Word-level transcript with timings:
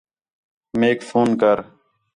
میک 0.79 0.99
فون 1.09 1.29
کر 1.41 1.57